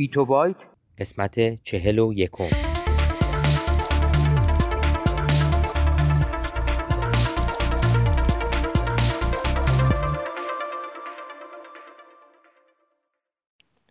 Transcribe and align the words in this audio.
بیتو 0.00 0.24
بایت 0.24 0.66
قسمت 0.98 1.62
چهل 1.62 1.98
و 1.98 2.12
یکم 2.12 2.44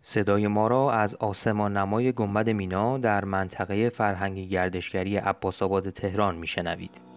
صدای 0.02 0.46
ما 0.46 0.68
را 0.68 0.92
از 0.92 1.14
آسمان 1.14 1.76
نمای 1.76 2.12
گنبد 2.12 2.50
مینا 2.50 2.98
در 2.98 3.24
منطقه 3.24 3.88
فرهنگی 3.88 4.48
گردشگری 4.48 5.16
عباس 5.16 5.62
آباد 5.62 5.90
تهران 5.90 6.36
میشنوید. 6.36 7.09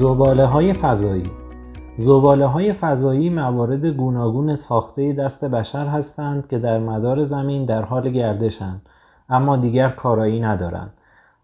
زباله 0.00 0.46
های 0.46 0.72
فضایی 0.72 1.22
زباله 1.98 2.46
های 2.46 2.72
فضایی 2.72 3.30
موارد 3.30 3.86
گوناگون 3.86 4.54
ساخته 4.54 5.12
دست 5.12 5.44
بشر 5.44 5.86
هستند 5.86 6.48
که 6.48 6.58
در 6.58 6.78
مدار 6.78 7.24
زمین 7.24 7.64
در 7.64 7.82
حال 7.82 8.10
گردشند 8.10 8.82
اما 9.28 9.56
دیگر 9.56 9.88
کارایی 9.88 10.40
ندارند. 10.40 10.92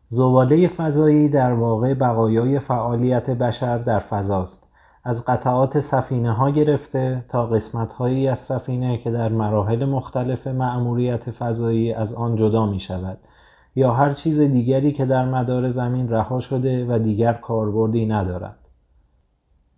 زباله 0.08 0.68
فضایی 0.68 1.28
در 1.28 1.52
واقع 1.52 1.94
بقایای 1.94 2.58
فعالیت 2.58 3.30
بشر 3.30 3.78
در 3.78 3.98
فضاست. 3.98 4.68
از 5.04 5.24
قطعات 5.24 5.78
سفینه 5.80 6.32
ها 6.32 6.50
گرفته 6.50 7.24
تا 7.28 7.46
قسمت 7.46 7.92
هایی 7.92 8.28
از 8.28 8.38
سفینه 8.38 8.98
که 8.98 9.10
در 9.10 9.28
مراحل 9.28 9.84
مختلف 9.84 10.46
مأموریت 10.46 11.30
فضایی 11.30 11.92
از 11.92 12.14
آن 12.14 12.36
جدا 12.36 12.66
می 12.66 12.80
شود 12.80 13.18
یا 13.76 13.92
هر 13.92 14.12
چیز 14.12 14.40
دیگری 14.40 14.92
که 14.92 15.06
در 15.06 15.24
مدار 15.24 15.70
زمین 15.70 16.08
رها 16.08 16.40
شده 16.40 16.86
و 16.88 16.98
دیگر 16.98 17.32
کاربردی 17.32 18.06
ندارد. 18.06 18.58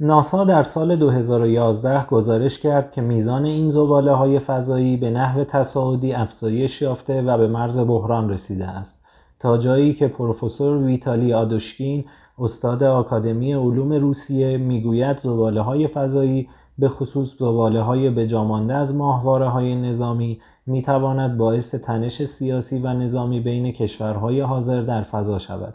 ناسا 0.01 0.45
در 0.45 0.63
سال 0.63 0.97
2011 0.97 2.07
گزارش 2.07 2.59
کرد 2.59 2.91
که 2.91 3.01
میزان 3.01 3.45
این 3.45 3.71
زباله 3.71 4.13
های 4.13 4.39
فضایی 4.39 4.97
به 4.97 5.11
نحو 5.11 5.45
تصاعدی 5.45 6.13
افزایش 6.13 6.83
یافته 6.83 7.23
و 7.23 7.39
به 7.39 7.49
مرز 7.49 7.79
بحران 7.79 8.31
رسیده 8.31 8.67
است 8.67 9.05
تا 9.39 9.57
جایی 9.57 9.95
که 9.95 10.09
پروفسور 10.09 10.77
ویتالی 10.77 11.33
آدوشکین 11.33 12.05
استاد 12.39 12.83
آکادمی 12.83 13.53
علوم 13.53 13.93
روسیه 13.93 14.57
می‌گوید 14.57 15.19
زباله 15.19 15.61
های 15.61 15.87
فضایی 15.87 16.49
به 16.79 16.89
خصوص 16.89 17.39
زباله 17.39 17.83
های 17.83 18.11
بجامانده 18.11 18.75
از 18.75 18.97
ماهواره 18.97 19.49
های 19.49 19.75
نظامی 19.75 20.41
می 20.67 20.83
تواند 20.83 21.37
باعث 21.37 21.75
تنش 21.75 22.25
سیاسی 22.25 22.79
و 22.79 22.93
نظامی 22.93 23.41
بین 23.41 23.73
کشورهای 23.73 24.41
حاضر 24.41 24.83
در 24.83 25.03
فضا 25.03 25.39
شود. 25.39 25.75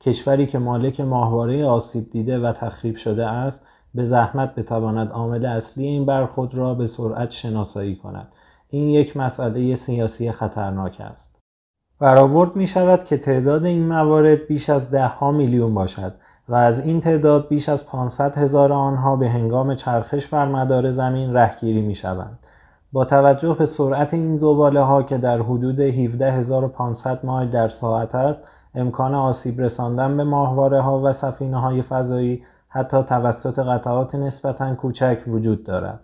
کشوری 0.00 0.46
که 0.46 0.58
مالک 0.58 1.00
ماهواره 1.00 1.66
آسیب 1.66 2.10
دیده 2.10 2.38
و 2.38 2.52
تخریب 2.52 2.96
شده 2.96 3.26
است 3.26 3.66
به 3.94 4.04
زحمت 4.04 4.54
بتواند 4.54 5.10
عامل 5.10 5.46
اصلی 5.46 5.86
این 5.86 6.06
برخود 6.06 6.54
را 6.54 6.74
به 6.74 6.86
سرعت 6.86 7.30
شناسایی 7.30 7.96
کند. 7.96 8.28
این 8.68 8.88
یک 8.88 9.16
مسئله 9.16 9.74
سیاسی 9.74 10.32
خطرناک 10.32 11.00
است. 11.00 11.38
برآورد 12.00 12.56
می 12.56 12.66
شود 12.66 13.04
که 13.04 13.16
تعداد 13.16 13.64
این 13.64 13.88
موارد 13.88 14.46
بیش 14.46 14.70
از 14.70 14.90
ده 14.90 15.06
ها 15.06 15.30
میلیون 15.30 15.74
باشد. 15.74 16.14
و 16.48 16.54
از 16.54 16.86
این 16.86 17.00
تعداد 17.00 17.48
بیش 17.48 17.68
از 17.68 17.86
500 17.86 18.38
هزار 18.38 18.72
آنها 18.72 19.16
به 19.16 19.28
هنگام 19.28 19.74
چرخش 19.74 20.26
بر 20.26 20.48
مدار 20.48 20.90
زمین 20.90 21.34
رهگیری 21.34 21.80
می 21.80 21.94
شوند. 21.94 22.38
با 22.92 23.04
توجه 23.04 23.56
به 23.58 23.66
سرعت 23.66 24.14
این 24.14 24.36
زباله 24.36 24.80
ها 24.80 25.02
که 25.02 25.18
در 25.18 25.42
حدود 25.42 25.80
17500 25.80 27.26
مایل 27.26 27.50
در 27.50 27.68
ساعت 27.68 28.14
است 28.14 28.42
امکان 28.74 29.14
آسیب 29.14 29.60
رساندن 29.60 30.16
به 30.16 30.24
ماهواره 30.24 30.80
ها 30.80 31.00
و 31.00 31.12
سفینه 31.12 31.60
های 31.60 31.82
فضایی 31.82 32.42
حتی 32.68 33.02
توسط 33.02 33.58
قطعات 33.58 34.14
نسبتا 34.14 34.74
کوچک 34.74 35.18
وجود 35.26 35.64
دارد. 35.64 36.00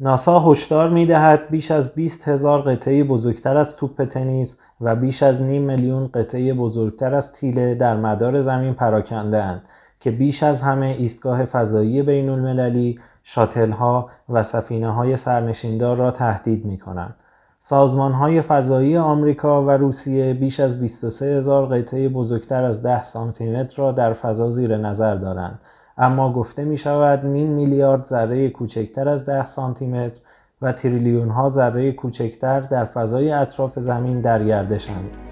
ناسا 0.00 0.40
هشدار 0.40 0.88
می 0.88 1.06
دهد 1.06 1.50
بیش 1.50 1.70
از 1.70 1.94
20 1.94 2.28
هزار 2.28 2.62
قطعه 2.62 3.04
بزرگتر 3.04 3.56
از 3.56 3.76
توپ 3.76 4.04
تنیس 4.04 4.60
و 4.80 4.96
بیش 4.96 5.22
از 5.22 5.42
نیم 5.42 5.62
میلیون 5.62 6.10
قطعه 6.14 6.54
بزرگتر 6.54 7.14
از 7.14 7.32
تیله 7.32 7.74
در 7.74 7.96
مدار 7.96 8.40
زمین 8.40 8.74
پراکنده 8.74 9.42
اند 9.42 9.62
که 10.00 10.10
بیش 10.10 10.42
از 10.42 10.62
همه 10.62 10.86
ایستگاه 10.86 11.44
فضایی 11.44 12.02
بین 12.02 12.28
المللی، 12.28 13.00
شاتل 13.22 13.70
ها 13.70 14.10
و 14.28 14.42
سفینه 14.42 14.92
های 14.92 15.16
سرنشیندار 15.16 15.96
را 15.96 16.10
تهدید 16.10 16.64
می 16.64 16.78
کنند. 16.78 17.14
سازمان 17.58 18.12
های 18.12 18.40
فضایی 18.40 18.96
آمریکا 18.96 19.64
و 19.64 19.70
روسیه 19.70 20.34
بیش 20.34 20.60
از 20.60 20.80
23 20.80 21.38
هزار 21.38 21.66
قطعه 21.66 22.08
بزرگتر 22.08 22.64
از 22.64 22.82
10 22.82 23.02
سانتیمتر 23.02 23.76
را 23.76 23.92
در 23.92 24.12
فضا 24.12 24.50
زیر 24.50 24.76
نظر 24.76 25.14
دارند 25.14 25.58
اما 25.98 26.32
گفته 26.32 26.64
می 26.64 26.76
شود 26.76 27.26
نیم 27.26 27.48
میلیارد 27.48 28.04
ذره 28.04 28.50
کوچکتر 28.50 29.08
از 29.08 29.26
10 29.26 29.44
سانتیمتر 29.44 30.20
و 30.62 30.72
تریلیون 30.72 31.28
ها 31.28 31.48
ذره 31.48 31.92
کوچکتر 31.92 32.60
در 32.60 32.84
فضای 32.84 33.32
اطراف 33.32 33.78
زمین 33.78 34.20
در 34.20 34.44
گردشند. 34.44 35.31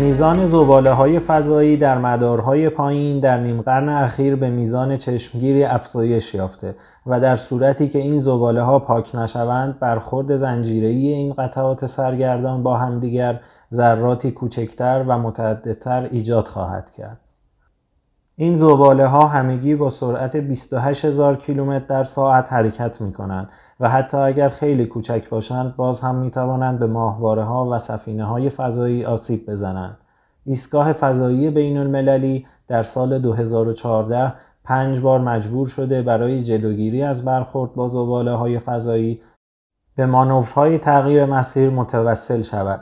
میزان 0.00 0.46
زباله 0.46 0.90
های 0.90 1.18
فضایی 1.18 1.76
در 1.76 1.98
مدارهای 1.98 2.68
پایین 2.68 3.18
در 3.18 3.40
نیم 3.40 3.62
قرن 3.62 3.88
اخیر 3.88 4.36
به 4.36 4.50
میزان 4.50 4.96
چشمگیری 4.96 5.64
افزایش 5.64 6.34
یافته 6.34 6.74
و 7.06 7.20
در 7.20 7.36
صورتی 7.36 7.88
که 7.88 7.98
این 7.98 8.18
زباله 8.18 8.62
ها 8.62 8.78
پاک 8.78 9.14
نشوند 9.14 9.78
برخورد 9.78 10.36
زنجیره‌ای 10.36 11.08
این 11.08 11.32
قطعات 11.32 11.86
سرگردان 11.86 12.62
با 12.62 12.76
همدیگر 12.76 13.40
ذراتی 13.74 14.30
کوچکتر 14.30 15.04
و 15.08 15.18
متعددتر 15.18 16.08
ایجاد 16.10 16.48
خواهد 16.48 16.90
کرد. 16.90 17.20
این 18.36 18.54
زباله 18.54 19.06
ها 19.06 19.26
همگی 19.26 19.74
با 19.74 19.90
سرعت 19.90 20.36
28 20.36 21.04
هزار 21.04 21.36
کیلومتر 21.36 21.86
در 21.86 22.04
ساعت 22.04 22.52
حرکت 22.52 23.00
می 23.00 23.12
کنند 23.12 23.48
و 23.80 23.88
حتی 23.88 24.16
اگر 24.16 24.48
خیلی 24.48 24.86
کوچک 24.86 25.28
باشند 25.28 25.76
باز 25.76 26.00
هم 26.00 26.14
می 26.14 26.30
توانند 26.30 26.78
به 26.78 26.86
ماهواره 26.86 27.44
ها 27.44 27.68
و 27.70 27.78
سفینه 27.78 28.24
های 28.24 28.50
فضایی 28.50 29.04
آسیب 29.04 29.50
بزنند. 29.50 29.98
ایستگاه 30.44 30.92
فضایی 30.92 31.50
بین 31.50 31.76
المللی 31.76 32.46
در 32.68 32.82
سال 32.82 33.18
2014 33.18 34.32
پنج 34.64 35.00
بار 35.00 35.20
مجبور 35.20 35.68
شده 35.68 36.02
برای 36.02 36.42
جلوگیری 36.42 37.02
از 37.02 37.24
برخورد 37.24 37.74
با 37.74 37.88
زباله 37.88 38.32
های 38.32 38.58
فضایی 38.58 39.22
به 39.96 40.06
مانورهای 40.06 40.78
تغییر 40.78 41.24
مسیر 41.24 41.70
متوسل 41.70 42.42
شود. 42.42 42.80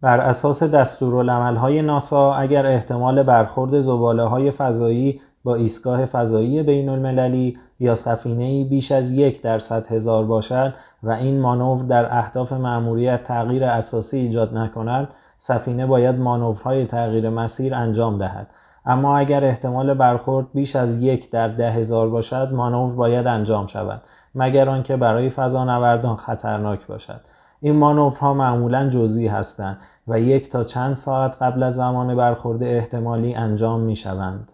بر 0.00 0.20
اساس 0.20 0.62
های 0.62 1.82
ناسا 1.82 2.34
اگر 2.34 2.66
احتمال 2.66 3.22
برخورد 3.22 3.78
زباله 3.78 4.22
های 4.22 4.50
فضایی 4.50 5.20
با 5.44 5.54
ایستگاه 5.54 6.04
فضایی 6.04 6.62
بین 6.62 6.88
المللی 6.88 7.58
یا 7.80 7.94
سفینه 7.94 8.64
بیش 8.64 8.92
از 8.92 9.12
یک 9.12 9.42
درصد 9.42 9.86
هزار 9.92 10.24
باشد 10.24 10.74
و 11.02 11.10
این 11.10 11.40
مانور 11.40 11.84
در 11.84 12.18
اهداف 12.18 12.52
مأموریت 12.52 13.22
تغییر 13.22 13.64
اساسی 13.64 14.18
ایجاد 14.18 14.56
نکند 14.56 15.08
سفینه 15.38 15.86
باید 15.86 16.16
مانورهای 16.18 16.86
تغییر 16.86 17.30
مسیر 17.30 17.74
انجام 17.74 18.18
دهد 18.18 18.46
اما 18.86 19.18
اگر 19.18 19.44
احتمال 19.44 19.94
برخورد 19.94 20.46
بیش 20.54 20.76
از 20.76 21.02
یک 21.02 21.30
در 21.30 21.48
ده 21.48 21.70
هزار 21.70 22.08
باشد 22.08 22.50
مانور 22.52 22.94
باید 22.94 23.26
انجام 23.26 23.66
شود 23.66 24.02
مگر 24.34 24.68
آنکه 24.68 24.96
برای 24.96 25.30
فضانوردان 25.30 26.16
خطرناک 26.16 26.86
باشد 26.86 27.20
این 27.60 27.76
مانورها 27.76 28.34
معمولا 28.34 28.88
جزئی 28.88 29.26
هستند 29.26 29.78
و 30.08 30.20
یک 30.20 30.48
تا 30.48 30.64
چند 30.64 30.94
ساعت 30.94 31.42
قبل 31.42 31.62
از 31.62 31.74
زمان 31.74 32.16
برخورد 32.16 32.62
احتمالی 32.62 33.34
انجام 33.34 33.80
می 33.80 33.96
شوند. 33.96 34.52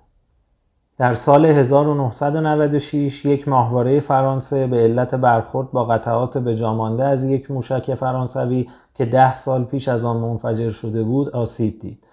در 0.98 1.14
سال 1.14 1.44
1996 1.46 3.24
یک 3.24 3.48
ماهواره 3.48 4.00
فرانسه 4.00 4.66
به 4.66 4.76
علت 4.76 5.14
برخورد 5.14 5.70
با 5.70 5.84
قطعات 5.84 6.38
به 6.38 6.54
جامانده 6.54 7.04
از 7.04 7.24
یک 7.24 7.50
موشک 7.50 7.94
فرانسوی 7.94 8.68
که 8.94 9.04
ده 9.04 9.34
سال 9.34 9.64
پیش 9.64 9.88
از 9.88 10.04
آن 10.04 10.16
منفجر 10.16 10.70
شده 10.70 11.02
بود 11.02 11.28
آسیب 11.28 11.78
دید. 11.80 12.06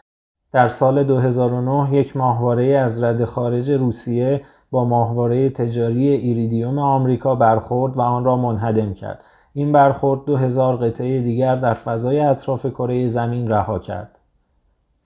در 0.52 0.68
سال 0.68 1.04
2009 1.04 1.96
یک 1.96 2.18
ماهواره 2.18 2.66
از 2.66 3.04
رد 3.04 3.26
خارج 3.26 3.72
روسیه 3.72 4.42
با 4.72 4.86
ماهواره 4.86 5.50
تجاری 5.50 6.10
ایریدیوم 6.10 6.80
آمریکا 6.80 7.36
برخورد 7.36 7.98
و 7.98 8.02
آن 8.02 8.26
را 8.26 8.38
منهدم 8.38 8.94
کرد. 8.94 9.24
این 9.54 9.72
برخورد 9.72 10.26
2000 10.26 10.76
قطعه 10.76 11.22
دیگر 11.22 11.56
در 11.56 11.74
فضای 11.74 12.20
اطراف 12.20 12.66
کره 12.66 13.08
زمین 13.08 13.50
رها 13.50 13.80
کرد. 13.80 14.20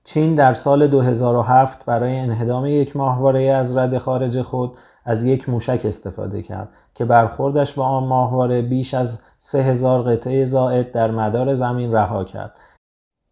چین 0.07 0.36
در 0.36 0.54
سال 0.54 0.88
2007 0.88 1.86
برای 1.86 2.19
انهدام 2.19 2.65
یک 2.65 2.95
ماهواره 2.95 3.44
از 3.44 3.77
رد 3.77 3.98
خارج 3.98 4.42
خود 4.42 4.77
از 5.06 5.24
یک 5.24 5.50
موشک 5.50 5.81
استفاده 5.86 6.42
کرد 6.42 6.69
که 6.95 7.06
برخوردش 7.06 7.74
با 7.74 7.86
آن 7.86 8.04
ماهواره 8.04 8.62
بیش 8.62 8.94
از 8.94 9.21
3000 9.38 10.01
قطعه 10.01 10.45
زائد 10.45 10.92
در 10.92 11.12
مدار 11.12 11.54
زمین 11.54 11.94
رها 11.94 12.24
کرد. 12.24 12.59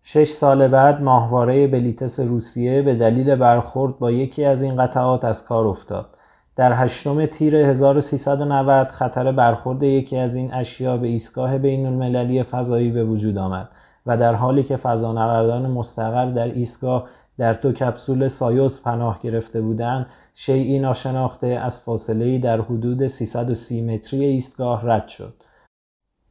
شش 0.03 0.27
سال 0.27 0.67
بعد 0.67 1.01
ماهواره 1.01 1.67
بلیتس 1.67 2.19
روسیه 2.19 2.81
به 2.81 2.95
دلیل 2.95 3.35
برخورد 3.35 3.99
با 3.99 4.11
یکی 4.11 4.45
از 4.45 4.61
این 4.61 4.75
قطعات 4.75 5.25
از 5.25 5.45
کار 5.45 5.67
افتاد. 5.67 6.09
در 6.55 6.73
هشتم 6.73 7.25
تیر 7.25 7.55
1390 7.55 8.87
خطر 8.87 9.31
برخورد 9.31 9.83
یکی 9.83 10.17
از 10.17 10.35
این 10.35 10.53
اشیا 10.53 10.97
به 10.97 11.07
ایستگاه 11.07 11.57
بین 11.57 11.85
المللی 11.85 12.43
فضایی 12.43 12.91
به 12.91 13.03
وجود 13.03 13.37
آمد 13.37 13.69
و 14.05 14.17
در 14.17 14.33
حالی 14.33 14.63
که 14.63 14.75
فضانوردان 14.75 15.71
مستقر 15.71 16.31
در 16.31 16.47
ایستگاه 16.47 17.07
در 17.37 17.53
دو 17.53 17.71
کپسول 17.71 18.27
سایوس 18.27 18.83
پناه 18.83 19.19
گرفته 19.23 19.61
بودند 19.61 20.05
شیعی 20.33 20.79
ناشناخته 20.79 21.47
از 21.47 21.81
فاصله 21.81 22.37
در 22.37 22.61
حدود 22.61 23.07
330 23.07 23.81
متری 23.81 24.25
ایستگاه 24.25 24.81
رد 24.85 25.07
شد. 25.07 25.33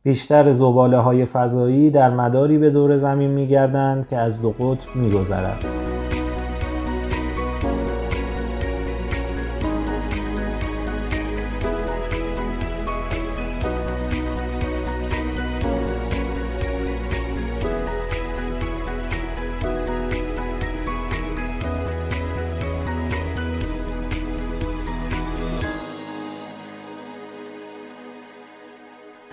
بیشتر 0.03 0.53
زباله 0.53 0.99
های 0.99 1.25
فضایی 1.25 1.91
در 1.91 2.11
مداری 2.11 2.59
به 2.59 2.71
دور 2.71 2.97
زمین 2.97 3.31
می 3.31 3.49
گردند 3.49 4.09
که 4.09 4.17
از 4.17 4.43
دو 4.43 4.51
قطب 4.51 4.97
می 4.97 5.11
گذرد. 5.11 5.84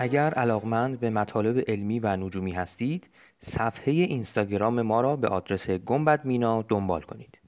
اگر 0.02 0.34
علاقمند 0.34 1.00
به 1.00 1.10
مطالب 1.10 1.64
علمی 1.68 2.00
و 2.00 2.16
نجومی 2.16 2.52
هستید 2.52 3.10
صفحه 3.38 3.92
اینستاگرام 3.92 4.82
ما 4.82 5.00
را 5.00 5.16
به 5.16 5.28
آدرس 5.28 5.70
گنبد 5.70 6.24
مینا 6.24 6.62
دنبال 6.62 7.02
کنید. 7.02 7.38